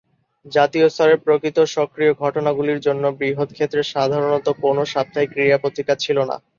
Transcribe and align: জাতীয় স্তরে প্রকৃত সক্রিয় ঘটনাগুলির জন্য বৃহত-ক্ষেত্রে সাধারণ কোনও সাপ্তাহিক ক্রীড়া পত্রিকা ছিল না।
জাতীয় 0.45 0.87
স্তরে 0.89 1.15
প্রকৃত 1.25 1.57
সক্রিয় 1.75 2.11
ঘটনাগুলির 2.21 2.79
জন্য 2.79 3.03
বৃহত-ক্ষেত্রে 3.19 3.81
সাধারণ 3.85 4.31
কোনও 4.61 4.83
সাপ্তাহিক 4.85 5.29
ক্রীড়া 5.31 5.57
পত্রিকা 5.57 5.93
ছিল 6.03 6.17
না। 6.23 6.35